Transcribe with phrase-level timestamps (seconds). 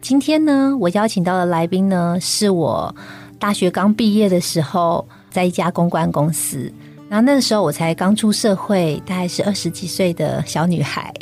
[0.00, 2.94] 今天呢，我邀请到的来宾呢，是我
[3.38, 6.72] 大学刚毕业的时候，在一家公关公司。
[7.08, 11.12] 然后那时候我才刚出社会，大概是二十几岁的小女孩。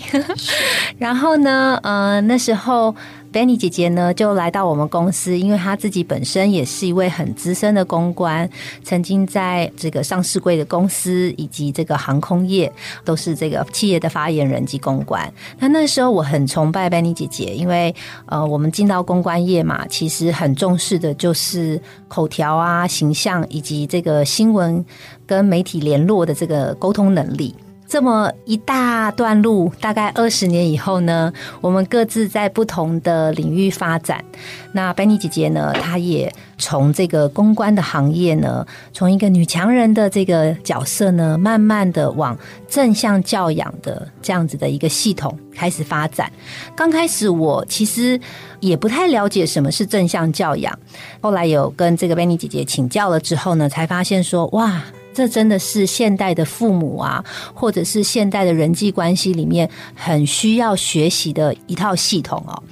[0.98, 2.94] 然后呢，呃，那时候。
[3.36, 8.48] Benny 姐姐呢，就来到我们公司，因为她自己本身也是一位很资深的公关，
[8.82, 12.72] 曾经在这个上市柜的公司以及这个航空业
[13.04, 15.30] 都是这个企业的发言人及公关。
[15.58, 21.78] 那那时候我很崇拜 Benny 姐姐，因为呃，我们进到公关业嘛，其实很重视的就是
[22.08, 24.82] 口条啊、形象以及这个新闻
[25.26, 27.54] 跟媒体联络的这个沟通能力。
[27.88, 34.24] 这么一大段路，大概二十年以后呢，我们各自在不同的领域发展。
[34.72, 42.36] 那 Benny 姐姐呢，她也从这个公关的行业呢，从一个女强人的这个角色呢，慢慢的往
[42.68, 46.30] 正向教养的这样子的一个系统开始发展。
[46.74, 48.20] 刚开始我其实
[48.60, 50.76] 也不太了解什么是正向教养，
[51.20, 54.82] 后来有跟这个 Benny 姐姐请教了之后呢，才发现说，哇！
[55.16, 62.62] 这真的是现代的父母啊，或者是现代的人际关系里面很需要学习的一套系统哦。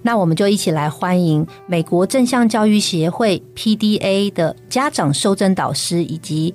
[0.00, 6.54] 那我们就一起来欢迎美国正向教育协会 PDA 的家长受证导师以及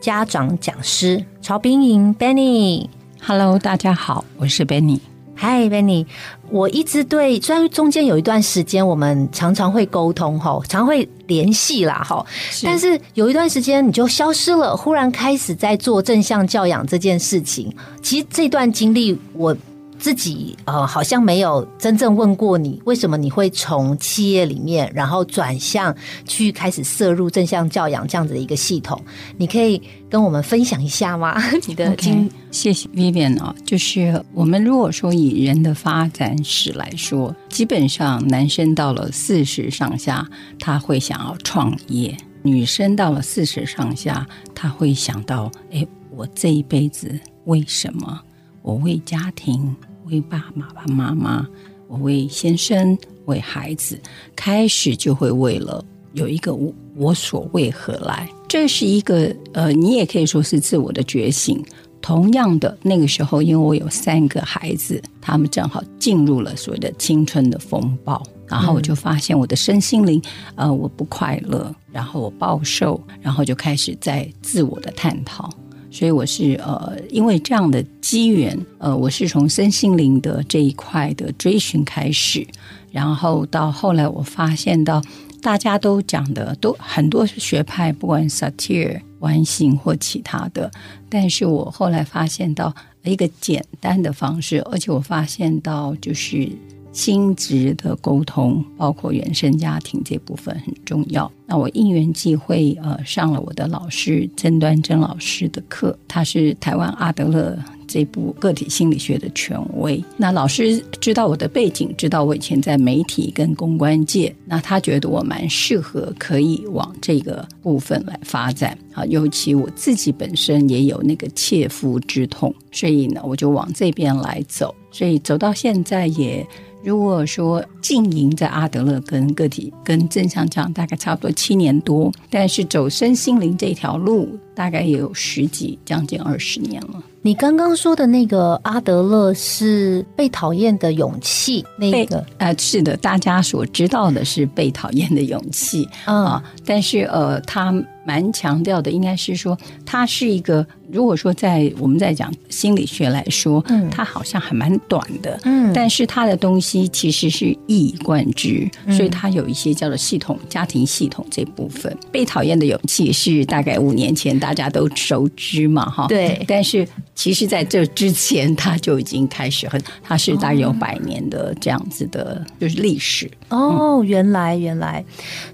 [0.00, 2.88] 家长讲师曹冰莹 Benny。
[3.20, 5.17] Hello，大家好，我是 Benny。
[5.40, 6.04] 嗨，Benny，
[6.50, 12.26] 我一直对，虽然中间有一段时间我们常常会沟通哈，常会联系啦哈，
[12.64, 17.72] 但是有一段时间你就消失了，忽然开始在做正向教养这件事情。
[18.02, 19.56] 其实这段经历我。
[19.98, 25.94] 自己呃，好像没有真正问过你，为什么你会从企业里面，然后转向
[26.24, 29.00] 去开始摄入正向教养这样子的一个系统？
[29.36, 31.36] 你可以跟我们分享一下吗？
[31.66, 40.26] 你的经，谢谢 Vivian 啊，就是我们如果说以人的发展史来说，基本上男生到了四十上下，
[40.60, 48.20] 他会想要创业；女生到了四十上下，他会想到，哎，我这一辈子为什么？
[48.62, 49.74] 我为家庭。
[50.10, 51.46] 为爸爸妈妈，
[51.86, 52.96] 我为先生，
[53.26, 54.00] 为孩子，
[54.34, 58.26] 开始就会为了有一个我我所为何来？
[58.48, 61.62] 这是一个呃，你也可以说是自我的觉醒。
[62.00, 70.22] 同样的，那个时候，因为我有三个孩子，他们正好进入了所谓的青春的风暴，然后我就发现我的身心灵
[70.54, 75.50] 呃我不快乐，然后我暴瘦，然后就开始在自我的探讨。
[75.90, 82.46] 所以我是呃，因为这样的机缘，呃，我是从身心灵的这一块的追寻开始，
[82.92, 85.02] 然后到后来我发现到
[85.40, 90.70] 大家都讲的都很多学派，不管萨提尔、完形或其他的，
[91.08, 96.48] 但是我后来发现到一个简单的方式，而且我发现到就是。
[96.92, 101.30] 亲子的沟通，包括原生家庭这部分很重要。
[101.46, 107.56] 那我因缘际会，呃，上了我的老师曾端珍老师的课，他是台湾阿德勒
[107.86, 110.02] 这部个体心理学的权威。
[110.16, 119.04] 那老师知道我的背景，知道我以前在媒体跟公关界，那他觉得我蛮适合，可以往这个部分来发展啊。
[119.06, 124.74] 尤其我自己本身也有那个切肤之痛，所以呢，我就往这边来走。
[124.90, 126.46] 所以走到现在也。
[126.88, 137.02] 如果说经营在阿德勒跟个体跟正向这样，大概差不多七年多，但是走身心灵这条路，大概也有十几将近二十年了。
[137.20, 147.70] 你刚刚说的那个阿德勒是被讨厌的勇气，那个呃是的，大家所知道的是被讨厌的勇气啊，但是呃，他
[148.08, 150.66] 蛮强调的，应该是说它是一个。
[150.90, 158.66] 如果说在我们在讲心理学来说，嗯，它好像还蛮短的，嗯，但是它的东西其实是一以贯之，
[158.96, 161.94] 所以它有一些叫做系统家庭系统这部分。
[162.10, 166.42] 被讨厌的勇气是大概五年前大家都熟知嘛，哈，对。
[166.48, 173.30] 但是其实在这之前，它就已经开始很，它是大概有百年的这样子的，就是历史。
[173.50, 175.04] 哦，原来原来，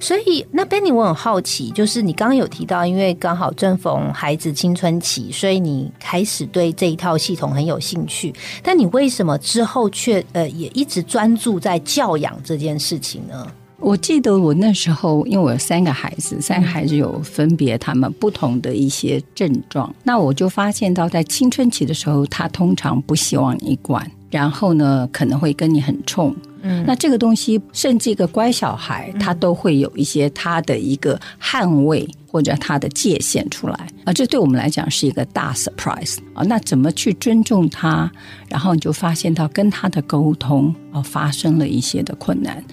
[0.00, 5.30] 所以那 Benny，我很好奇，就是你刚刚有提到，因为刚好正逢孩子青春期。
[5.30, 13.46] 所以你开始对这一套系统很有兴趣，但你为什么之后却呃也一直专注在教养这件事情呢？
[13.78, 26.34] 我记得我那时候，因为我有三个孩子，三个孩子有分别他们不同的一些症状，那我就发现到在青春期的时候，他通常不希望你管，然后呢可能会跟你很冲。
[26.64, 36.42] 嗯，那这个东西，甚至一个乖小孩，他都会有一些他的一个捍卫或者他的界限出来啊，这对我们来讲是一个大 surprise 啊。
[36.44, 38.10] 那怎么去尊重他？
[38.48, 42.64] 然后你就发现到跟他的沟通啊发生了一些的困难。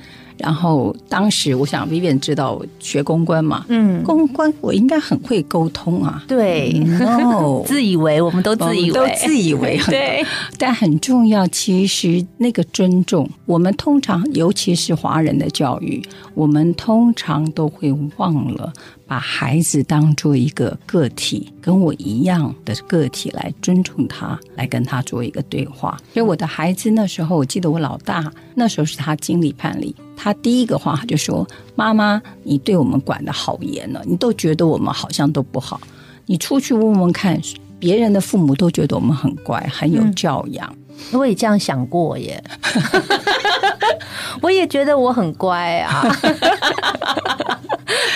[0.41, 8.97] 然后当时我想，Vivian 知道我学公关嘛，嗯，公关我应该很会沟通啊，对，哦， 自以为我们都自以为。
[8.97, 10.25] 都自以为很对，
[10.57, 16.01] 但很重要，其实那个尊重，我们通常尤其是华人的教育，
[16.33, 18.73] 我们通常都会忘了。
[19.11, 25.99] 把孩子当做一个个体，跟我一样的个体来尊重他，来跟他做一个对话。
[26.13, 35.81] 所以我的孩子那时候，我记得我老大那时候是他经理判例，他第一个话就说：“妈妈，你对我们管的好严了，你都觉得我们好像都不好。
[36.25, 37.37] 你出去问问看，
[37.79, 40.73] 别人的父母都觉得我们很乖，很有教养。”
[41.11, 42.41] 我也这样想过耶，
[44.39, 46.05] 我也觉得我很乖啊。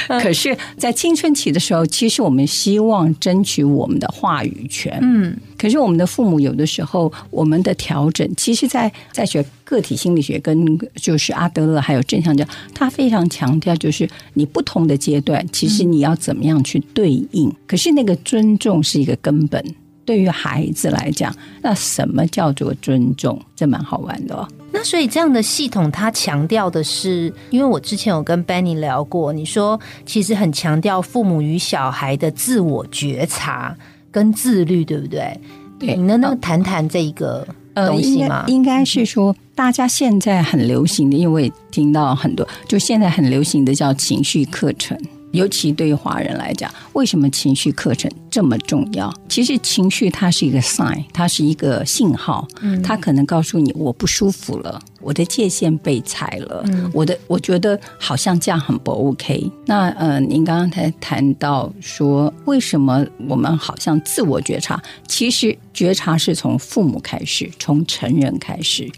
[0.22, 4.98] 可是，在青春期的时候，其实我们希望争取我们的话语权。
[5.02, 17.52] 嗯，可是我们的父母有的时候，我们的调整，其实，在在学个体心理学跟就是阿德勒还有正向教，他非常强调，就是你不同的阶段，其实你要怎么样去对应。
[17.66, 19.64] 可是那个尊重是一个根本。
[20.06, 23.42] 对于孩子来讲，那什么叫做尊重？
[23.56, 24.48] 这蛮好玩的哦。
[24.72, 33.76] 那所以这样的系统，它强调的是，因为我之前有跟 Benny 聊过，你说其实很强调父母与小孩的自我觉察
[34.12, 35.40] 跟自律，对不对？
[35.80, 38.44] 对，你能能谈谈这一个东西吗？
[38.48, 44.98] 应该是说，大家现在很流行的，因为听到很多，就现在很流行的叫情绪课程。
[45.36, 49.14] 尤其对于华人来讲，为什么情绪课程这么重要？
[49.30, 59.52] 其实情绪它是一个 sign，它是一个信号，嗯，它可能告诉你我不舒服了，我的界限被踩了，嗯我的我觉得好像这样很不 OK。
[59.66, 64.82] 那呃，您刚刚才谈到说，为什么我们好像自我觉察？
[65.08, 68.90] 其实觉察是从父母开始，从成人开始，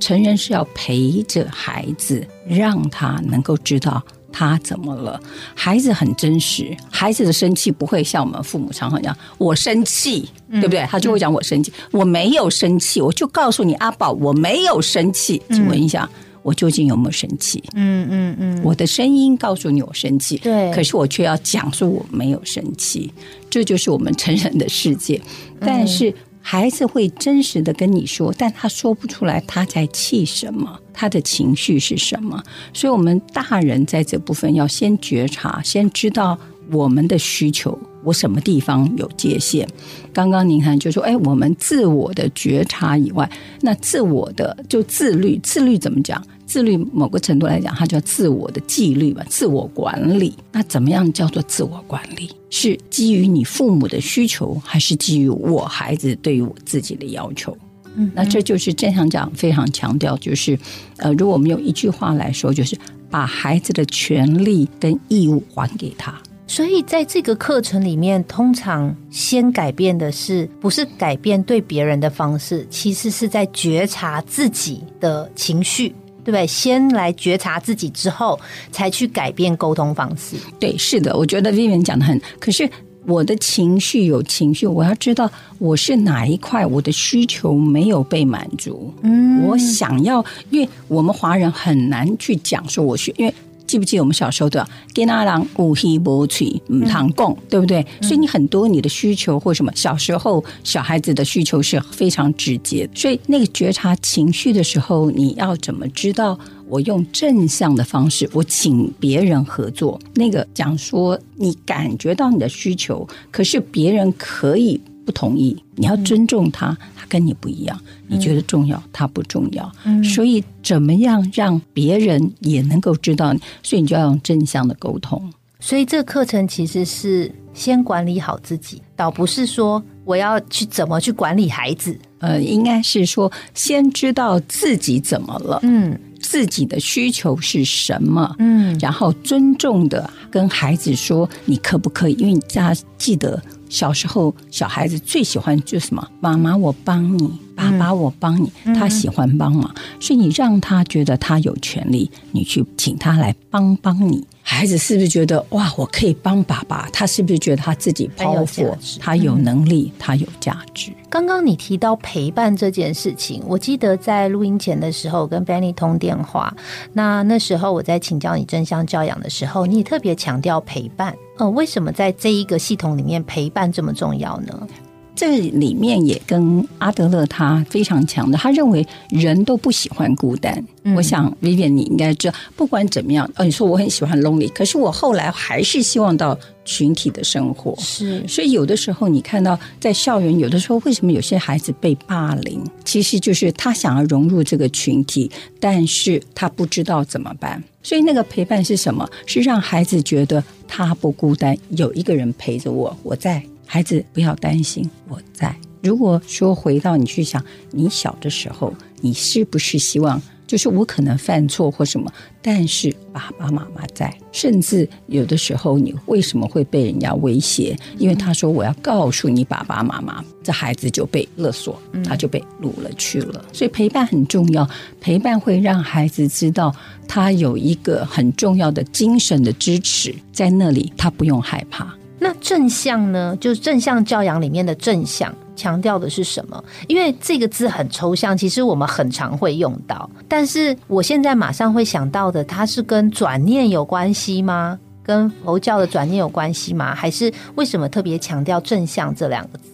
[0.00, 4.02] 成人是要陪着孩子，让他能够知道。
[4.34, 5.20] 他怎么了？
[5.54, 10.84] 孩子很真实，孩子的生气不会像我们父母常常讲“我生气”，对不对？
[10.90, 15.40] 他就会讲“我生气”，我没有生气，我就告诉你阿宝，我没有生气。
[15.50, 16.10] 请问一下，
[16.42, 17.62] 我究竟有没有生气？
[17.74, 23.12] 嗯嗯嗯，我的声音告诉你我生气，对，可是我却要讲说我没有生气，
[23.48, 25.20] 这就是我们成人的世界。
[25.60, 26.12] 但是。
[26.46, 32.40] 孩子会真实的跟你说，但他说不出来他在气什么，他的情绪是什么。
[32.74, 36.38] 所以，我们大人在这部分要先觉察，先知道
[36.70, 39.66] 我们的需求，我什么地方有界限。
[40.12, 43.28] 刚刚您看就说，哎，我们自我的觉察以外，
[43.62, 46.22] 那自我的就自律，自律怎么讲？
[46.46, 50.34] 自律某个程度来讲，它叫自我的纪律吧，自我管理。
[50.52, 52.30] 那怎么样叫做自我管理？
[52.50, 57.56] 是基于你父母的需求，还是基于我孩子对于我自己的要求？
[57.96, 60.58] 嗯，那这就是正向讲非常强调，就是
[60.96, 62.76] 呃，如果我们用一句话来说，就是
[63.10, 66.14] 把孩子的权利跟义务还给他。
[66.46, 75.94] 所以在这个课程里面，通常先改变的是不是改变对别人的方式，其实是在觉察自己的情绪。
[76.24, 76.46] 对不对？
[76.46, 78.38] 先来觉察自己，之后
[78.72, 80.36] 才去改变沟通方式。
[80.58, 82.20] 对，是的，我觉得 Vivian 讲的很。
[82.40, 82.68] 可是
[83.06, 88.92] 我的情绪有情绪，我要知道我是哪一块，我的需求没有被满足。
[89.02, 93.34] 嗯，我想要，因为我们华人很难去讲说我需，因为。
[93.66, 97.84] 记不记得我们小时候的“跟阿郎无希无吹唔堂共”，对不对？
[98.02, 102.88] 所以你很多你的需求或什么，小时候小孩子的需求是非常直接。
[102.94, 106.38] 所以那个觉察情绪的时候，你要怎么知道？
[106.66, 110.00] 我用正向的方式，我请别人合作。
[110.14, 114.80] 那个讲说，你感觉到你的需求，可是别人可以。
[115.04, 119.70] 不同意，你要尊重他，他跟你不一样，你觉得重要，他不重要，
[120.02, 123.40] 所以怎么样让别人也能够知道你？
[123.62, 125.32] 所以你就要用正向的沟通。
[125.60, 131.96] 所以这个课程其实是先管理好自己，倒不是说我要去怎么去管理孩子。
[132.18, 142.14] 呃，应该是说先知道自己怎么了，嗯，自己的需求是什么，嗯，然后尊重的跟孩子说你可不可以？
[142.14, 143.42] 因为大家记得。
[143.74, 146.08] 小时候小孩子最喜欢就是什么？
[146.20, 154.24] 妈妈我帮你，爸爸我帮你，他喜欢帮忙，所以你让他觉得他有权利，你去请他来帮帮你。
[154.46, 156.86] 孩子是不是觉得哇，我可以帮爸爸？
[156.92, 160.92] 他是不是觉得他自己 powerful，他有能力，他有价值？
[161.08, 166.54] 刚刚你提到陪伴这件事情，我记得在录音前的时候跟 Benny 通电话，
[166.92, 171.16] 那那时候我在请教你真相教养的时候，你也特别强调陪伴。
[171.38, 174.68] 呃，为什么在这一个系统里面陪伴这么重要呢？
[175.16, 180.64] 这里面也跟阿德勒他非常强的，他认为人都不喜欢孤单。
[180.82, 187.74] 嗯我想 Vivian 你应该知道，不管怎么样，哦，你说我很喜欢 lonely，可是我后来还是希望到群体的生活。
[187.78, 197.62] 是所以有的时候你看到在校园，有的时候为什么有些孩子被霸凌，其实就是他想要融入这个群体，但是他不知道怎么办。
[197.82, 199.08] 所以那个陪伴是什么？
[199.26, 203.42] 是让孩子觉得他不孤单，有一个人陪着我，我在。
[203.74, 205.52] 孩子不要担心，我在。
[205.82, 210.22] 如果说回到你去想，你小的时候，你是不是希望？
[210.46, 212.08] 就是我可能犯错或什么，
[212.40, 217.76] 但是爸爸妈妈在，甚至有的时候你为什么会被人家威胁？
[217.98, 223.44] 因为他说我要告诉你爸爸妈妈，这孩子就被勒索，他就被掳了去了。
[223.52, 226.72] 所以陪伴很重要，陪伴会让孩子知道
[227.08, 231.92] 他有一个很重要的精神的支持在那里，他不用害怕。
[232.24, 233.36] 那正向呢？
[233.38, 236.64] 就是正向教养里面的正向，强调的是什么？
[236.88, 240.08] 因为这个字很抽象，其实我们很常会用到。
[240.26, 244.78] 但是我现在马上会想到的，它是跟转念有关系吗？
[245.02, 246.94] 跟佛教的转念有关系吗？
[246.94, 249.64] 还是为什么特别强调正向这两个字？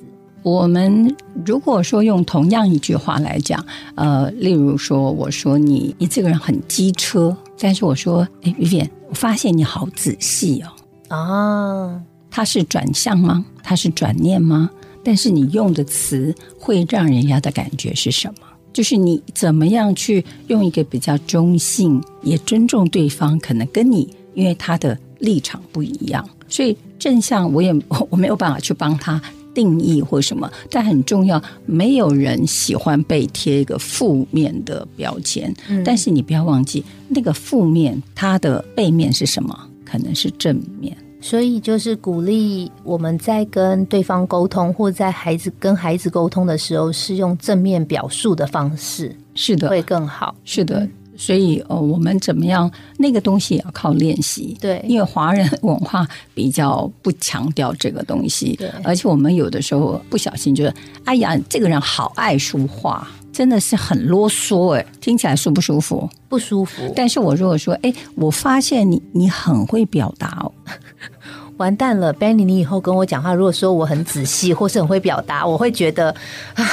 [0.42, 1.14] 我们
[1.47, 3.64] 如果说用同样一句话来讲，
[3.95, 10.69] 呃，例如说，我说你你这个人很机车，但是我说，哎，Vivian，我发现你好仔细哦。
[11.16, 12.00] 啊，
[12.31, 13.45] 它是转向吗？
[13.63, 14.71] 它是转念吗？
[15.03, 18.47] 但是你用的词会让人家的感觉是什么？
[18.73, 29.21] 就是你怎么样去用一个比较中性，也尊重对方，可能跟你因为他的立场不一样，所以正向我也我 我没有办法去帮他
[29.53, 35.53] 定义或什么，但很重要，没有人喜欢被贴一个负面的标签，
[35.85, 39.69] 但是你不要忘记，那个负面它的背面是什么？
[39.85, 40.97] 可能是正面。
[41.21, 50.35] 所以就是鼓励我们在跟对方沟通，或在孩子跟孩子沟通的时候，是用正面表述的方式，是的，会更好。
[50.45, 52.71] 是的，所以呃，我们怎么样？
[52.97, 54.57] 那个东西也要靠练习。
[54.61, 60.75] 对因为华人文化比较不强调这个东西对，而且我们有的时候不小心就是，
[61.05, 66.09] 哎呀，这个人好爱说话，真的是很啰嗦，哎，听起来舒不舒服？
[66.29, 70.53] 不舒服，但是我如果说，哎，我发现你你很会表达哦，
[71.59, 76.15] 完蛋了，Benny，你以后跟我讲话，如果说我很仔细或是很会表达，我会觉得
[76.55, 76.67] 啊，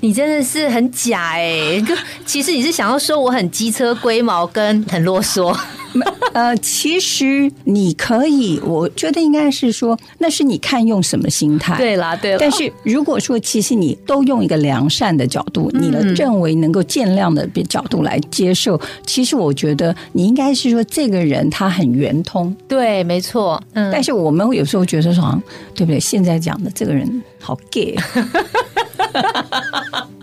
[0.00, 1.82] 你真的是很假哎、
[2.24, 5.56] 其实你是想要说我很机车龟毛跟很啰嗦，
[6.32, 11.76] 呃，其实你可以，我觉得应该是说，那是你看用什么心态。
[11.78, 25.42] 对啦对啦，但是如果说其实你都用一个良善的角度，你的认为能够见谅的角度来接受，其实我觉得你应该是说这个人他很圆通，对，没错，嗯，但是我们有时候觉得说，
[25.74, 26.00] 对不对？
[26.00, 27.96] 现在讲的这个人好 gay，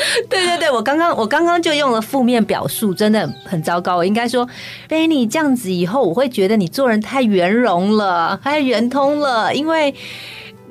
[0.28, 3.96] 对对对，我刚刚我刚刚就用了负面表述，真的很糟糕。
[3.96, 4.48] 我应该说
[4.88, 9.94] ，Benny 这样子以后，我会觉得你做人太圆融了，太圆通了，因为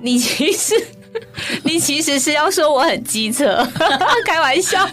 [0.02, 0.74] 你其实
[1.64, 3.66] 你其实是要说我很机车，
[4.26, 4.88] 开玩笑。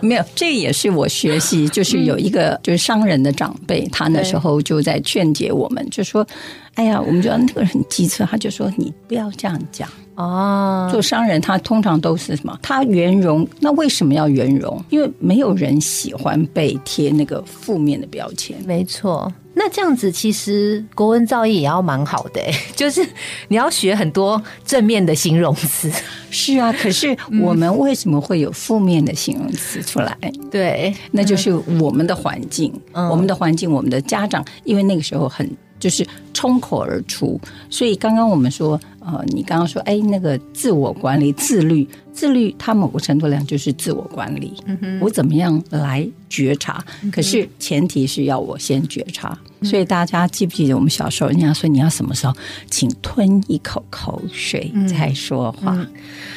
[0.00, 6.26] 没有，这也是我学习，就是有一个就是商人的长辈，他那时候就在劝解我们，就说
[6.74, 12.58] ：“哎呀，我们觉得那个人很机车。”他就说：“你不要这样讲。”哦，做商人，他通常都是什么？
[12.62, 14.82] 他圆融，那为什么要圆融？
[14.90, 18.56] 因为没有人喜欢被贴那个负面的标签。
[18.66, 19.32] 没错。
[19.54, 23.06] 那这样子，其实国文造诣也要蛮好的、欸， 就是
[23.48, 25.92] 你要学很多正面的形容词。
[26.30, 30.16] 是啊，可是我们为什么会有负面的形容词出来？
[30.50, 35.46] 对，那就是我们的环境，嗯我们的环境，我们的家长，因为那个时候很
[35.78, 37.38] 就是冲口而出，
[37.68, 44.54] 所以刚刚我们说，呃，你刚刚说，哎，那个自我管理、自律、自律，它某个程度上就是自我管理。
[45.00, 46.82] 我怎么样来觉察？
[47.12, 49.36] 可是前提是要我先觉察。
[49.62, 52.34] 所以大家记不记得我们小时候，人家说你要什么时候，
[52.68, 55.86] 请吞一口口水再说话。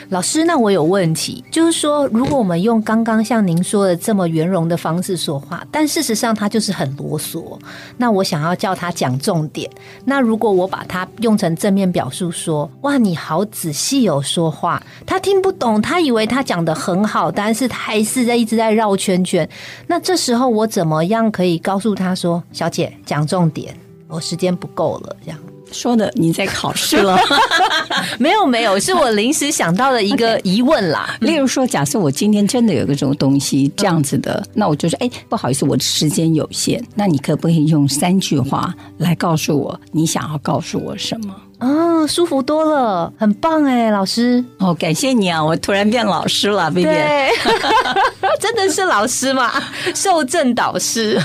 [0.10, 7.58] 老师，那我有问题，就是说，如果我们用刚刚像您说的这么圆融的方式说话，但事实上他就是很啰嗦，
[7.98, 9.68] 那我想要叫他讲重点，
[10.06, 19.48] 那如果我把它用成正面表述，说哇，你好仔细哦，说话，他听不懂，他以为他讲的很好，但是他还是在一直在绕圈圈。
[19.88, 23.76] 那这时候我怎么样可以告诉他说，小姐讲重点，
[24.08, 25.40] 我时间不够了，这样。
[25.72, 27.20] 说的你在考试了？
[28.18, 31.14] 没有没有，是我临时想到的一个疑问啦。
[31.20, 41.36] 例如说，假设我今天真的有个这种东西这样子的，那我就说，哎，不好意思，我的时间有限，那你可不可以用三句话来告诉我你想要告诉我什么？
[41.60, 46.90] 啊，舒服多了，很棒哎，老师哦，感谢你啊，我突然变老师了，B B，
[48.40, 49.52] 真的是老师吗？
[49.94, 51.20] 受证导师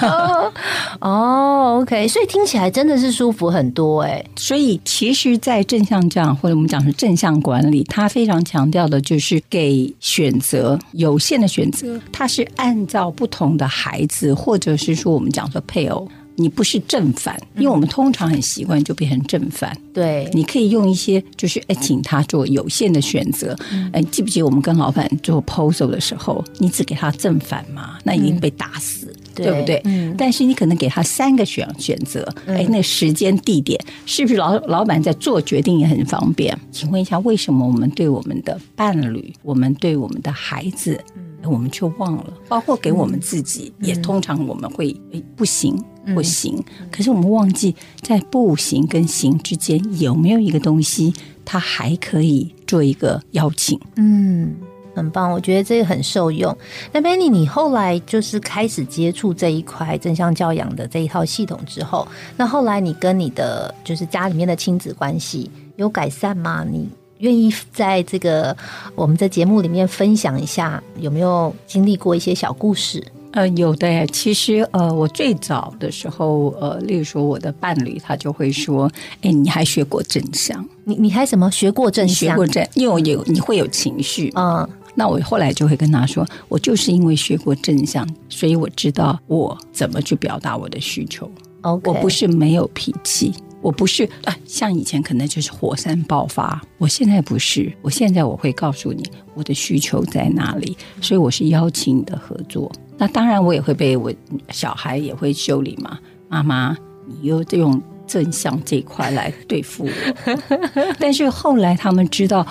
[1.00, 4.24] 哦，OK，所以听起来真的是舒服很多哎。
[4.36, 16.08] 所以其实，在正向这样或者我们讲是正向管理，它非常强调的就是给选择有限的选择，它是按照不同的孩子，或者是说我们讲说配偶。
[16.40, 19.76] 你不是正反，因为我们通常很习惯就变成正反。
[19.92, 23.54] 对，你可以用一些，就是哎，请他做有限的选择。
[23.92, 29.80] 哎，记不记得我们跟老板做 proposal 的时候，你只给他正反嘛，那已经被打死，对不对？
[29.84, 30.14] 嗯。
[30.16, 36.56] 但是你可能给他三个选选择，哎，那时间地点是不是老老板在做决定也很方便？
[36.72, 40.98] 请问一下，为什么我们对我们的伴侣，我们对我们的孩子？
[41.44, 45.76] 我们却忘了，包括给我们自己，也通常我们会诶不行
[46.14, 51.12] 不行，可是我们忘记在不行跟行之间有没有一个东西，
[51.44, 53.78] 它还可以做一个邀请。
[53.96, 54.54] 嗯，
[54.94, 56.56] 很棒，我觉得这个很受用。
[56.92, 62.06] 那 Benny，你后来就是开始接触这一块正向教养的这一套系统之后，
[62.36, 66.64] 那后来你跟你的就是家里面的亲子关系有改善吗？
[66.68, 66.88] 你？
[67.20, 68.54] 愿意在这个
[68.94, 73.02] 我们的节目里面分享一下，有没有经历过一些小故事？
[73.32, 74.04] 呃，有的。
[74.08, 78.90] 其实，呃，我最早的时候，呃，例如说我的伴侣，他就会说
[79.22, 80.66] ：“哎，你还学过正向？
[80.82, 82.30] 你你还什么学过正向？
[82.30, 84.68] 学过正，因为我有你会有情绪啊。
[84.96, 91.30] 那我后来就会跟他说，我就是因为学过正向，所以我知道我怎么去表达我的需求。
[91.60, 99.02] OK，我不是没有脾气。”我不是啊，像以前可能就是火山爆发，我现在不是，我现在我会告诉你
[99.34, 102.72] 我的需求在哪里，所以我是邀请你的合作。
[102.96, 104.12] 那当然我也会被我
[104.50, 110.56] 小孩也会修理嘛，妈妈你又用正向这一块来对付我，
[110.98, 112.46] 但是后来他们知道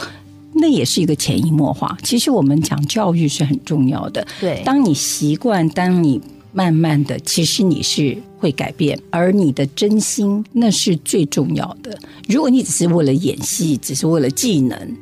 [0.54, 1.98] 那也是一个潜移默化。
[2.04, 6.22] 其实我们讲教育是很重要的，对，当你习惯，当你。
[6.52, 11.98] 慢慢的，其实你是会改变，而你的真心那是最重要的。
[12.28, 14.98] 如果你只是为了演戏，只是为了技能，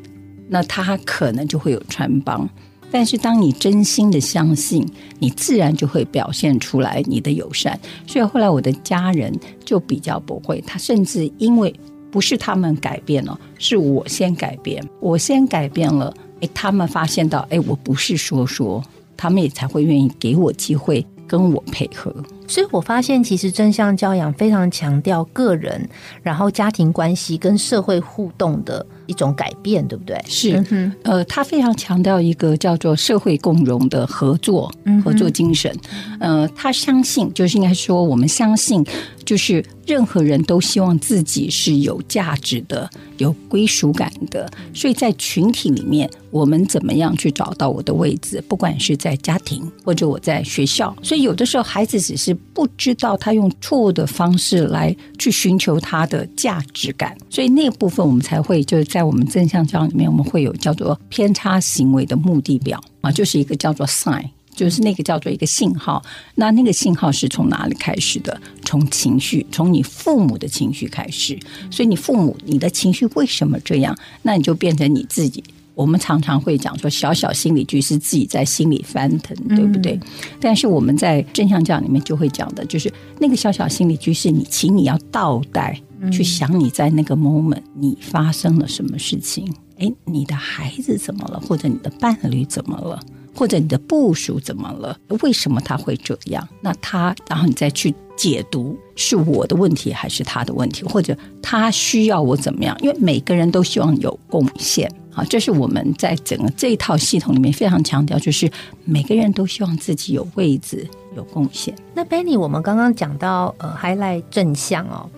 [0.50, 2.48] 那他可能就会有穿帮。
[2.90, 4.88] 但是当你真心的相信，
[5.20, 7.78] 你自然就会表现出来你的友善。
[8.06, 9.34] 所以后来我的家人
[9.66, 11.74] 就比较不会，他甚至因为
[12.10, 18.82] 不是他们改变了，是我先改变，我先改变了，哎，他们发现到，哎，我不是说说，
[19.18, 21.06] 他们也才会愿意给我机会。
[21.28, 22.14] 跟我配合，
[22.48, 25.88] 所以我发现其实正向教养非常强调个人，
[26.24, 30.20] 然后家庭关系跟社会互动的一种改变，对不对？
[30.26, 34.72] 是，呃，他非常强调一个叫做社会共荣的合作，
[35.04, 35.76] 合作精神。
[36.20, 38.86] 呃，他相信，就是应该说，我们相信，
[39.26, 42.90] 就是任何人都希望自己是有价值的。
[43.18, 48.40] 有归属感的，所以在群体里面，我们怎么样去找到我的位置？
[48.48, 64.30] 不管是在家庭或者我在学校，所以有的时候孩子只是不知道他用错误的方式来去寻求他的价值感，所以那部分我们才会就是在我们正向教里面，我们会有叫做偏差行为的目的表啊，就是一个叫做 sign。
[64.56, 68.42] 就是那个叫做一个信号，那那个信号是从哪里开始的？
[68.66, 71.38] 从情绪，从你父母的情绪开始。
[71.70, 73.96] 所以你父母你的情绪为什么这样？
[74.24, 75.44] 那你就变成你自己。
[75.78, 79.98] 我们常常会讲说，小小心理剧是自己在心里翻腾，对不对？
[80.42, 85.80] 但是我们在正向教里面就会讲的，就是那个小小心理剧是你，请你要倒带
[86.12, 89.54] 去想你在那个 moment 你发生了什么事情？
[89.78, 91.40] 哎，你的孩子怎么了？
[91.40, 93.00] 或者你的伴侣怎么了？
[93.36, 94.98] 或者你的部署怎么了？
[95.22, 96.48] 为什么他会这样？
[96.60, 100.82] 那他，然后你再去解读，是我的问题还是他的问题？
[100.86, 102.76] 或者他需要我怎么样？
[102.82, 108.50] 因为每个人都希望有贡献啊，这是我们在整个这一套系统里面非常强调，就是
[108.86, 111.76] 每个人都希望自己有位置、有贡献。
[111.94, 115.10] 那 Benny，我们刚刚讲到呃，highlight 正向哦，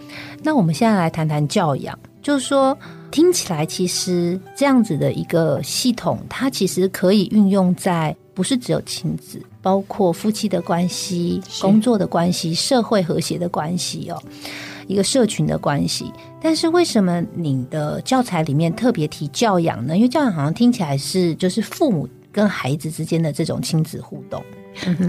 [0.42, 2.76] 那我们现在来谈谈教养，就是说。
[3.12, 14.24] 听起来其实这样子的一个系统，它其实可以运用在不是只有亲子，包括夫妻的关系、工作的关系、社会和谐的关系哦。
[14.89, 16.12] 一个社群的关系。
[16.41, 19.95] 但是为什么你的教材里面特别提教养呢？
[19.95, 24.43] 因为教养好像听起来是就是父母跟孩子之间的这种亲子互动。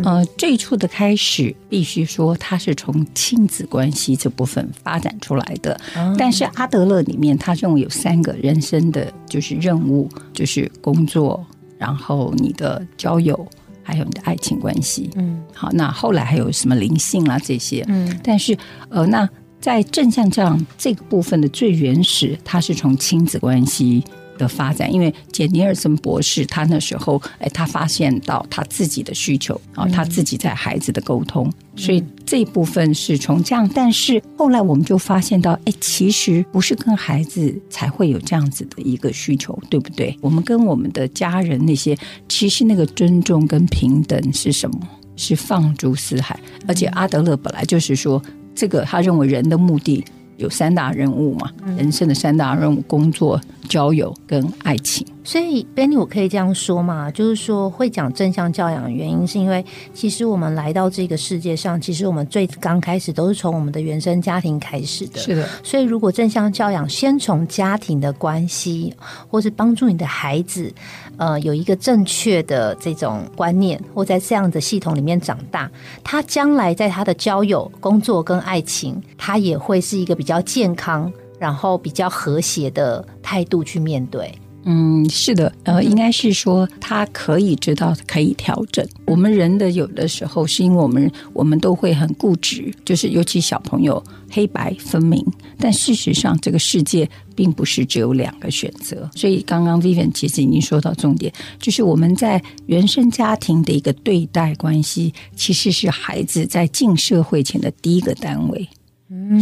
[0.04, 5.80] 呃，最初的开始必须说，它是从亲子关系这部分发展出来的。
[6.18, 11.46] 但是阿德勒里面，他认为有三个人生的就是任务，就是工作，
[11.78, 13.46] 然后你的交友，
[13.84, 15.08] 还有你的爱情关系。
[15.14, 17.84] 嗯，好，那后来还有什么灵性啊这些？
[17.86, 18.56] 嗯，但是
[18.88, 19.28] 呃，那
[19.60, 24.02] 在正向这样这个部分的最原始，它是从亲子关系。
[24.40, 33.70] 的发展，因为简尼尔森博士他那时候，哎，他发现到他自己的需求啊，他自己在孩子的沟通，所以这一部分是从这样。
[33.74, 40.16] 但是后来我们就发现到，哎，其实不是跟孩子才会有这样子的一个需求，对不对？
[40.22, 41.94] 我们跟我们的家人那些，
[42.26, 44.80] 其实那个尊重跟平等是什么？
[45.16, 46.40] 是放诸四海。
[46.66, 48.22] 而且阿德勒本来就是说，
[48.54, 50.04] 这个他认为人的目的。
[50.36, 51.50] 有三大任务嘛？
[51.76, 55.06] 人生的三大任务：工作、交友跟爱情。
[55.22, 57.10] 所以，Benny，我可以这样说嘛？
[57.10, 65.20] 就是说，会讲正向教养的原因，是因为其实我们来到这个世界上，其实我们最刚开始都是从我们的原生家庭开始的。
[65.20, 65.46] 是的。
[65.62, 68.94] 所以，如果正向教养先从家庭的关系，
[69.28, 70.72] 或是帮助你的孩子，
[71.20, 75.70] 呃，有一个正确的这种观念，或在这样的系统里面长大，
[76.02, 84.32] 他将来在他的交友、工作跟爱情，他也会是一个比较健康，然后比较和谐的态度去面对。
[84.64, 88.86] 嗯，是的，呃，应该是说他可以知道可以调整。
[89.06, 95.22] 我们人的有的时候是因为我们我们都会很固执，就是尤其小朋友黑白分明。
[95.58, 97.08] 但事实上，这个世界
[97.40, 99.08] 并不是只有两个选择。
[99.14, 108.68] 所以刚刚 Vivian 其实已经说到重点，就是我们在原生家庭的一个对待关系，其实是孩子在进社会前的第一个单位。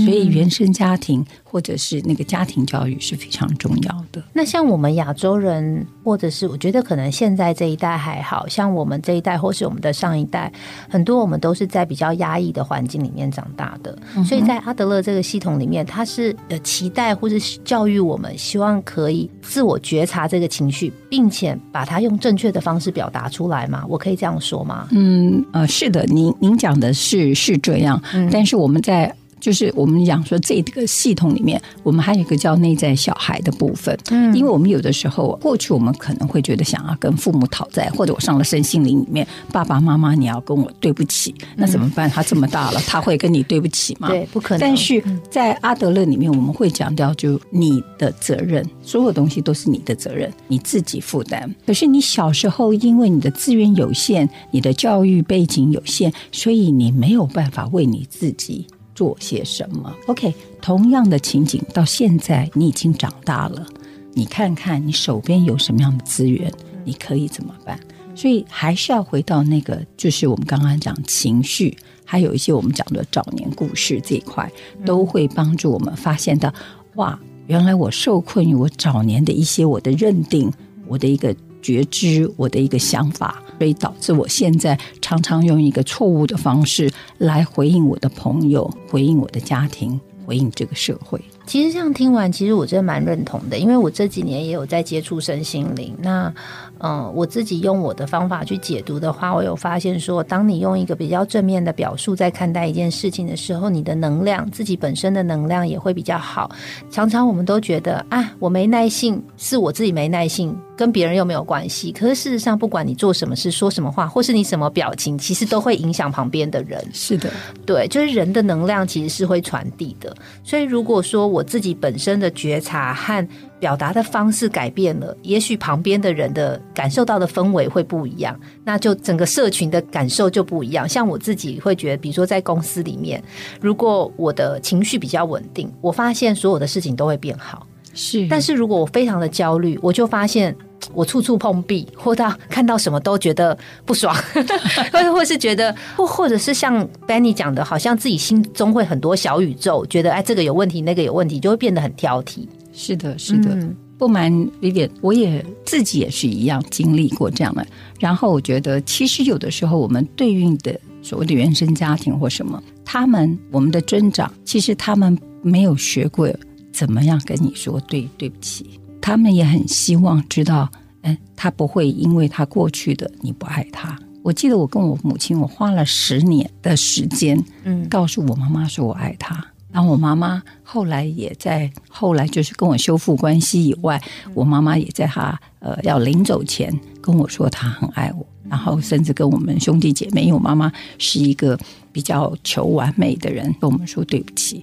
[0.05, 4.23] 所以原生家庭或者是那个家庭教育是非常重要的。
[4.33, 10.51] 那像我们亚洲人，或者是我觉得可能现在这一代还好像我们这一代，或是我们的上一代，
[10.89, 13.97] 很多我们都是在比较压抑的环境里面长大的。
[14.25, 23.85] 所以在阿德勒这个系统里面，他是呃期待或是教育我们，希望可以自我觉察这个情绪，并且把它用正确的方式表达出来吗？
[23.87, 24.89] 我可以这样说吗？
[24.93, 28.03] 嗯呃，是的，您您讲的是是这样，
[28.33, 29.15] 但是我们在。
[29.41, 33.97] 就是我们讲说这个系统里面，我们还有一个叫内在小孩的部分。
[34.11, 42.09] 嗯，因为我们有的时候过去我们可能会觉得想要跟父母讨债，或者我上了身心灵里面，爸爸妈妈你要跟我对不起，那怎么办？
[42.11, 44.09] 他这么大了，他会跟你对不起吗？
[44.09, 44.61] 对，不可能。
[44.61, 51.55] 但是在阿德勒里面，我们会强调，就你的责任，所有东西都是你的责任，你自己负担。
[51.67, 58.67] 可是你小时候因为你的资源有限，你的教育背景有限，所以你没有办法为你自己。
[58.99, 63.65] 做些什么？OK，同样的情景，到现在你已经长大了，
[64.13, 66.53] 你看看你手边有什么样的资源，
[66.85, 67.79] 你可以怎么办？
[68.17, 74.51] 所以还是要回到那个，就是我们刚刚讲情绪，还有一些我们讲的早年故事这一块，
[74.85, 76.53] 都会帮助我们发现到，
[76.97, 80.53] 哇，原来我受困于我早年的一些我的认定，
[80.89, 83.43] 我的一个觉知，我的一个想法。
[83.59, 91.21] 所以导致我现在常常用一个错误的方式来回应我的朋友，回应我的家庭，回应这个社会。
[91.45, 95.93] 其实这样听完，其实我真的蛮认同的，因为我这几年也有在接触身心灵。
[96.01, 96.33] 那
[96.79, 106.49] 嗯，我自己用我的方法去解读的话，我有发现说，当你用一个比较正面的表述在看待一件事情的时候，你的能量自己本身的能量也会比较好。
[106.93, 110.57] 常常我们都觉得啊，我没耐性，是我自己没耐性。
[110.79, 116.81] 跟别人又没有关系，可是事实上，不管你做什么事、说什么话，或是你什么表情，其实都会影响旁边的人。
[116.93, 117.29] 是的，
[117.67, 120.17] 对，就是人的能量其实是会传递的。
[120.45, 130.89] 所以，如果说我自己本身的觉察和表达的方式改变了，也许旁边的人的感受到的氛围会不一样，那就整个社群的感受就不一样。
[130.89, 133.21] 像我自己会觉得，比如说在公司里面，
[133.61, 137.67] 如果我的情绪比较稳定，我发现所有的事情都会变好。
[137.95, 140.55] 是，但是如果我非常的焦虑，我就发现。
[140.95, 144.15] 我处处碰壁，或到看到什么都觉得不爽，
[144.93, 152.47] 或或是觉得，或或者是像 Benny 讲的，好像自己心中会很多小宇宙，觉得哎，这个有问题，那个有问题，就会变得很挑剔。
[152.73, 153.59] 是的，是的，
[153.99, 157.67] 不瞒 Vivian，我也自己也是一样经历过这样的。
[157.99, 166.31] 然后我觉得，其实有的时候我们对应的所谓的原生家庭或什么，他们我们的增长，其实他们没有学过
[166.79, 168.79] 怎么样跟你说对对不起。
[169.01, 170.71] 他们也很希望知道，
[171.03, 173.99] 嗯，他不会因为他过去的你不爱他。
[174.23, 179.45] 我记得我跟我母亲，我花了十年的时间，嗯，告诉我妈妈说我爱她。
[179.73, 184.01] 然后我妈妈后来也在后来就是跟我修复关系以外，
[184.35, 191.59] 我妈妈也在她呃要临走前跟我说她很爱我，然后甚至跟我们兄弟姐妹，因为我妈妈是一个
[191.93, 194.63] 比较求完美的人，跟我们说对不起。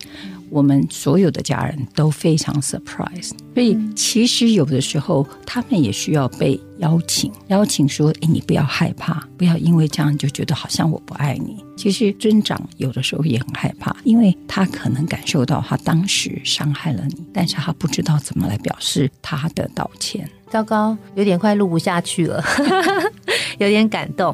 [0.52, 20.30] 我们所有的家人都非常 surprise，所以其实有的时候他们也需要被邀请，邀请说：“哎，你不要害怕，不要因为这样就觉得好像我不爱你。”其实尊长有的时候也很害怕，因为他可能感受到他当时伤害了你，但是他不知道怎么来表示他的道歉。
[20.55, 22.41] 糟糕，有点快录不下去了，
[23.59, 24.33] 有点感动。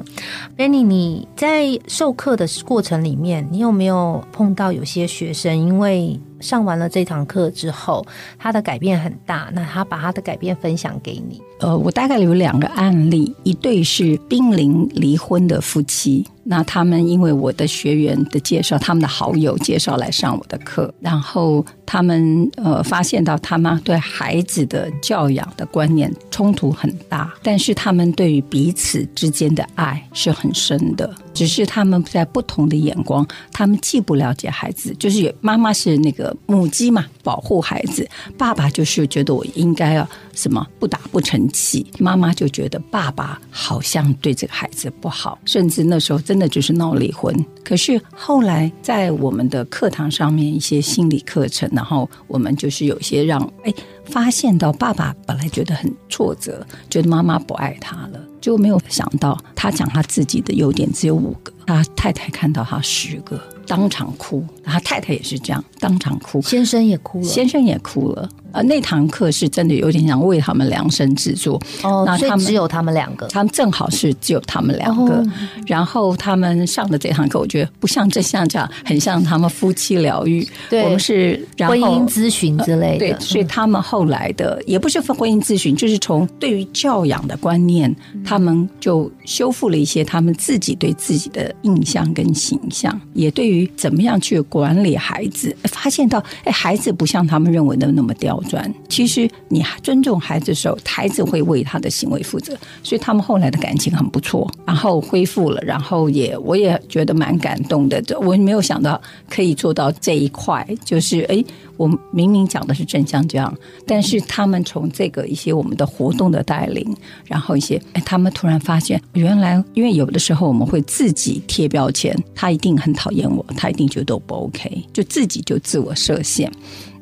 [0.56, 8.06] Benny，你在授课的过程里面，你有没有碰到有些学生，因为上完了这堂课之后，
[8.38, 11.42] 他的改变很大，那他把他的改变分享给你？
[11.60, 16.26] 呃，我大概有两个案例，一对是濒临离婚的夫妻。
[16.44, 46.22] 那他们因为我的学员的介绍，他们的好友介绍来上我的课，然后他们呃发现到他们对孩子的教养的观念冲突很大，但是他们对于彼此之间的爱是很深的，只是他们在不同的眼光，他们既不了解孩子，就是妈妈是那个母鸡嘛，保护孩子，爸爸就是觉得我应该要什么不打不成器，妈妈就觉得爸爸好像对这个孩子不好，甚至那时候。
[46.22, 53.74] 真的就是闹离婚，可是后来在我们的课堂上面一些心理课程，然后我们就是有些让哎
[54.12, 68.30] 发现到爸爸本来觉得很挫折，觉得妈妈不爱他了，就没有想到他讲他自己的优点只有五个，他太太看到他十个，当场哭，他太太也是这样，当场哭，先生也哭了，先生也哭了。
[68.52, 75.24] 呃，那堂课是真的有点像为他们量身制作哦，那他们只有他们两个，他们正好是只有他们两个。
[75.66, 80.46] 然后他们上的这堂课，我觉得不像这像这样，很像他们夫妻疗愈。
[80.70, 83.00] 对，我们是婚姻咨询之类的。
[83.00, 98.41] 对，所以他们后来的也不是婚姻咨询，就是从对于教养的观念，他们就修复了一些他们自己对自己的印象跟形象，也对于怎么样去管理孩子，发现到哎，孩子不像他们认为的那么刁。
[98.42, 108.02] 转，其实你尊重孩子的时候，孩子会为他的行为负责，所以他们后来的感情很不错，然后恢复了，然后也我也觉得蛮感动的。
[108.20, 111.44] 我没有想到可以做到这一块，就是哎，
[111.78, 113.54] 我明明讲的是正向这样，
[113.86, 126.52] 但是他们从这个一些我们的活动的带领，然后一些哎，他们突然发现，原来因为有的时候我们会自己贴标签，他一定很讨厌我，他一定觉得我不 OK，就自己就自我设限。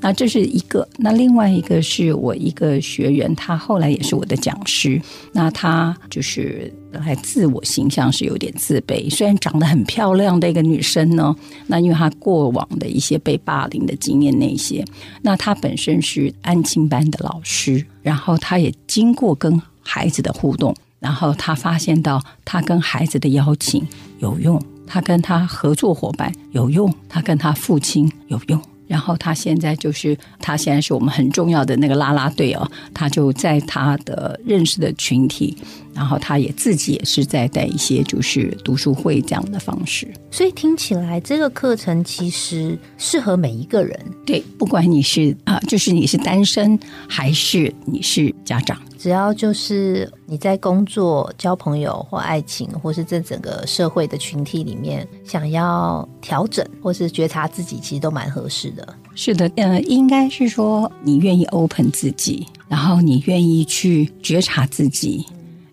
[0.02, 5.02] 那这是一个，那另外一个是我一个学员，他后来也是我的讲师。
[5.34, 11.36] 那他就是来自我形象是有点自卑，虽然长得很漂亮的一个女生呢。
[11.68, 14.86] 那因为她过往的一些被霸凌的经验那些，
[15.22, 23.86] 那她本身是安亲班的老师，然后她也经过跟孩子的互动，然后她发现到她跟孩子的邀请
[24.20, 28.62] 有用，她跟她合作伙伴有用，她跟她父亲有用。
[28.90, 35.56] 然后他现在就是，他现在是我们很重要的那个啦啦队哦，他就在他的认识的群体，
[35.94, 40.12] 然后他也自己也是在带一些就是读书会这样的方式。
[40.32, 48.76] 所以听起来这个课程其实适合每一个人，对，不管你是啊，就是你是单身还是你是家长。
[49.00, 58.86] 只要就是你在工作、交朋友或爱情，或是这整个社会的群体里面，想要调整或是觉察自己，其实都蛮合适的。
[59.16, 65.26] 是的，呃，应该是说你愿意 open 自己，然后你愿意去觉察自己，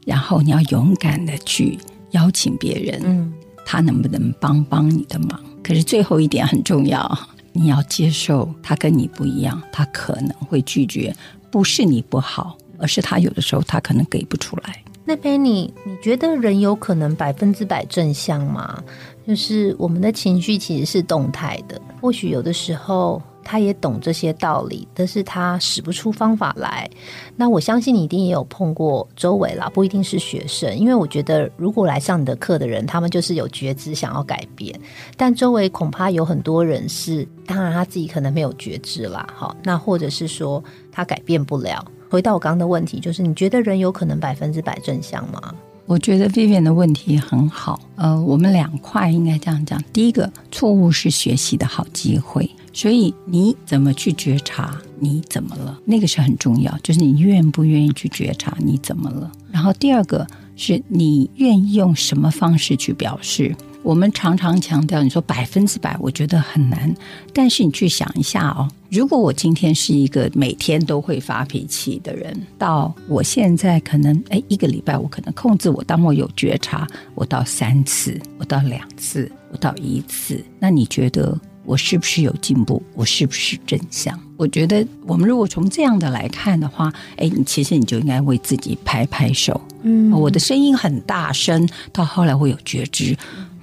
[0.04, 1.76] 然后你要勇敢的去
[2.12, 3.32] 邀请别人，嗯，
[3.64, 5.42] 他能不能帮帮你的忙？
[5.64, 7.18] 可是最后一点很重要，
[7.52, 11.12] 你要接受他跟你不一样，他可能会拒绝，
[11.50, 12.56] 不是你不好。
[12.78, 14.82] 而是他有的时候他可能给不出来。
[15.04, 18.82] 那 Penny，你觉得人有可能百分之百正向吗？
[19.26, 23.22] 就是我们的情绪其实是动态的，或许有的时候。
[23.48, 26.90] 他也懂这些道理，但是他使不出方法来。
[27.36, 34.76] 那我相信你一定也有碰过周围啦，不一定是学生，因为我觉得如果来上你的课的人，他们就是有觉知想要改变，
[35.16, 39.24] 但周围恐怕有很多人是，当然他自己可能没有觉知啦。
[39.32, 40.60] 好，那或者是说
[40.90, 41.84] 他改变不了。
[42.16, 45.54] 回到我刚刚的问题，就是你觉得人有可能百分之百正向吗？
[45.84, 47.78] 我觉得 Vivian 的问题很好。
[47.96, 52.50] 呃，我们两块应该这样讲：第一个，错误是学习的好机会。
[52.72, 55.78] 所以你怎么去觉察你怎么了？
[55.84, 59.30] 那个是很重要，就是你愿不愿意去觉察你怎么了。
[59.52, 60.26] 然后第二个，
[60.56, 63.54] 是你愿意用什么方式去表示。
[63.82, 66.92] 我们常常强调，你说百分之百，我觉得很难。
[67.32, 82.82] 但是你去想一下哦，如果我今天是一个每天都会发脾气的人，到我现在可能哎一个礼拜我可能控制我，当我有觉察，我到三次，我到两次，我到一次，那你觉得我是不是有进步？
[82.92, 84.18] 我是不是正向？
[84.36, 89.60] 我觉得我们如果从这样的来看的话，哎，你其实你就应该为自己拍拍手。
[89.82, 93.16] 嗯，我的声音很大声，到后来会有觉知。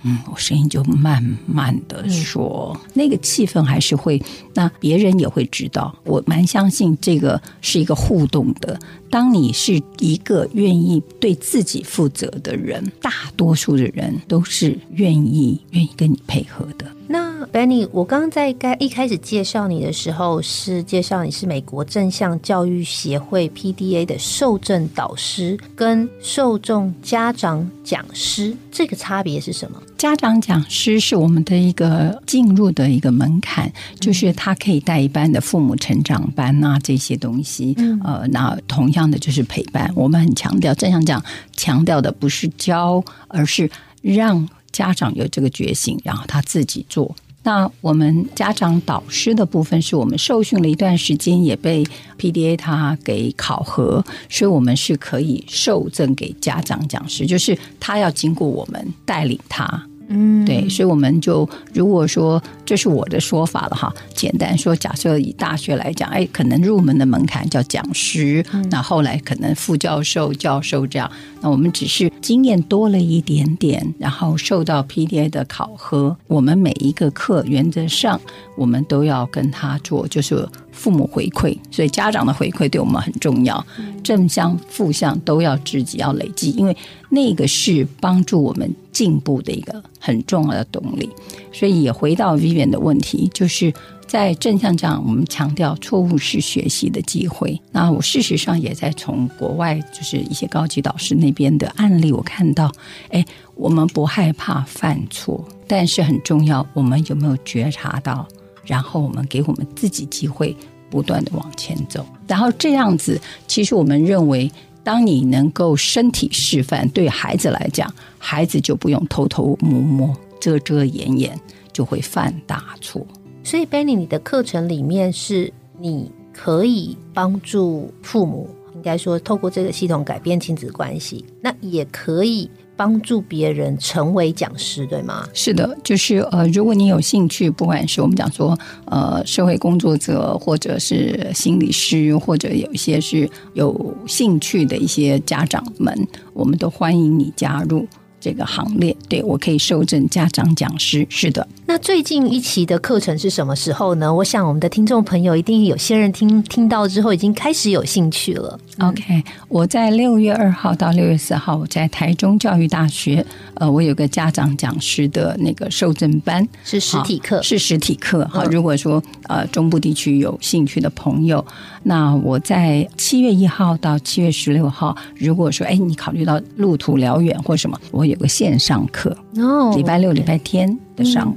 [0.06, 4.22] 嗯，我声音就慢慢的说，那个气氛还是会，
[4.54, 5.96] 那别人也会知道。
[6.04, 8.78] 我蛮相信这个是一个互动的。
[9.10, 16.86] 当你是一个愿意对自己负责的人，大多数的人都是愿意愿意跟你配合的。
[17.06, 29.82] 那 Benny，我刚刚在该一开始介绍你的时候，是介绍你是美国正向教育协会 PDA 的受证导师跟受众家长讲师，这个差别是什么？
[29.98, 39.92] 家长讲师是我们的一个进入的一个门槛，就是他可以带一般的父母成长班啊这些东西，呃，那同样的就是陪伴。
[39.94, 41.22] 我们很强调正向讲，
[41.56, 43.70] 强调的不是教，而是
[44.02, 44.48] 让。
[44.74, 47.16] 家长有这个觉醒，然后他自己做。
[47.46, 51.86] 那我们家长导师的部分，是我们受训了一段时间，也被
[52.18, 59.86] PDA 他给考核，所以我们是可以受赠给家长讲师，就是他要经过我们带领他。
[60.08, 71.10] 嗯，对，所以我们就如果说这是我的说法了哈，简单说，假设以大学来讲，哎，可能入门的门槛叫讲师，那后来可能副教授、教授这样，
[71.42, 78.20] 那我们只是经验多了一点点，然后受到 PDA 的考核，我们每一个课原则上
[78.56, 83.66] 我们都要跟他做，就是父母回馈，所以家长的回馈对我们很重要，
[84.04, 86.76] 正向、负向都要自己要累积，因为
[87.10, 88.70] 那个是帮助我们。
[88.94, 91.10] 进步的一个很重要的动力，
[91.52, 93.74] 所以也回到 Vivian 的问题，就是
[94.06, 97.60] 在正向讲，我们强调错误是学习的机会。
[97.72, 102.72] 那我事实上也在从国外，就是一些高级导师那边的案例，我看到，
[103.10, 108.28] 哎，我们不害怕犯错，但是很重要，我们有没有觉察到？
[108.66, 110.56] 然后我们给我们自己机会，
[110.90, 112.06] 不断的往前走。
[112.28, 114.52] 然后这样子，其实我们认为。
[114.86, 121.40] 当你能够身体示范，对孩子来讲，孩子就不用偷偷摸摸、遮遮掩掩，
[121.72, 123.02] 就会犯大错。
[123.46, 132.50] 所以，Benny，你的课程里面是你可以帮助父母，应该说透过这个系统改变亲子关系，那也可以。
[132.76, 135.28] 帮助别人成为讲师，对吗？
[135.34, 147.88] 是的，就是呃，如果你有兴趣，不管是我们讲说呃社会工作者，或者是心理师，或者有一些是有兴趣的一些家长们，我们都欢迎你加入。
[148.24, 151.46] 这个行列，对我可以受证家长讲师，是的。
[151.66, 154.14] 那最近一期的课程是什么时候呢？
[154.14, 158.58] 我想我们的听众朋友一定有些人听听到之后，已经开始有兴趣了。
[158.80, 168.24] OK，我在六月二号到六月四号，我在台中教育大学，呃，我有个家长讲师的那个受证班，是实体课，是实体课。
[168.26, 171.46] 哈，如果说呃中部地区有兴趣的朋友，
[171.84, 181.36] 那我在七月一号到七月十六号，如果说哎你考虑到路途遥远或什么，我有个线上课，哦，礼拜六、礼拜天的上午。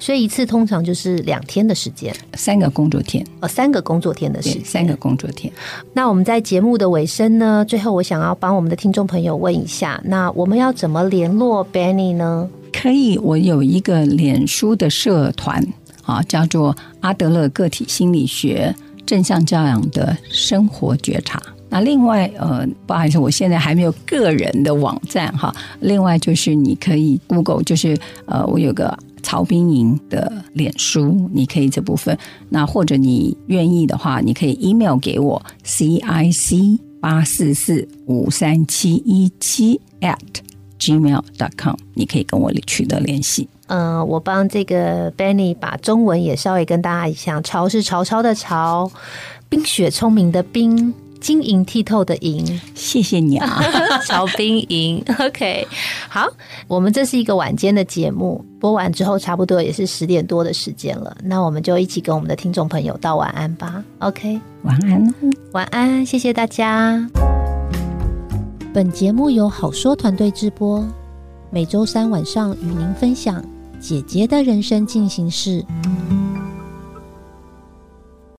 [0.00, 5.52] 所以一次通常就是两天的时间，三个工作天，哦，三个工作天的时间，三个工作天。
[5.92, 12.48] 那我们在节目的尾声呢，最后我想要帮我们的听众朋友问一下，那我们要怎么联络 Benny 呢？
[12.72, 15.64] 可以，我有一个脸书的社团
[16.04, 21.40] 啊，叫做阿德勒个体心理学正向教养的生活觉察。
[21.68, 25.54] 那另外，呃，不好意思，我现在还没有个人的网站哈。
[25.80, 28.96] 另外就是你可以 Google，就是呃，我有个。
[29.22, 32.16] 曹冰莹的脸书，你可以这部分。
[32.48, 40.16] 那或者你愿意的话，你可以 email 给我 c i c 八四四五三七一七 at
[40.78, 43.48] gmail dot com，你可以跟我取得联系。
[43.66, 48.88] 嗯，我帮这个 Benny 把中文也稍微跟大家一下，曹是曹操的曹，
[49.48, 50.94] 冰雪聪明的冰。
[51.26, 53.60] 晶莹剔透的莹，谢谢你啊，
[54.06, 55.04] 曹冰莹。
[55.18, 55.66] OK，
[56.08, 56.28] 好，
[56.68, 63.82] 我们这是一个晚间的节目，播完之后差不多也是十点多的时间了，那我们就一起跟我们的听众朋友道晚安吧。
[63.98, 65.14] OK，晚安，
[65.50, 67.04] 晚安，谢谢大家。
[68.72, 70.86] 本节目由好说团队制播，
[71.50, 73.44] 每周三晚上与您分享
[73.80, 75.64] 姐姐的人生进行式。